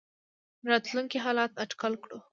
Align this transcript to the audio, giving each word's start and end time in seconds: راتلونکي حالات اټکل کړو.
راتلونکي 0.69 1.17
حالات 1.25 1.51
اټکل 1.63 1.93
کړو. 2.03 2.17